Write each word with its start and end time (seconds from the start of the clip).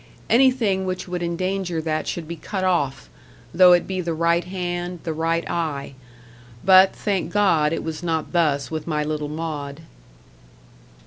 Anything 0.31 0.87
which 0.87 1.07
would 1.07 1.21
endanger 1.21 1.79
that 1.79 2.07
should 2.07 2.27
be 2.27 2.35
cut 2.35 2.63
off 2.63 3.07
though 3.53 3.73
it 3.73 3.85
be 3.85 4.01
the 4.01 4.15
right 4.15 4.43
hand 4.43 4.99
the 5.03 5.13
right 5.13 5.47
eye. 5.47 5.93
But, 6.65 6.95
thank 6.95 7.31
God, 7.31 7.71
it 7.71 7.83
was 7.83 8.01
not 8.01 8.31
thus 8.31 8.71
with 8.71 8.87
my 8.87 9.03
little 9.03 9.29
Maud." 9.29 9.81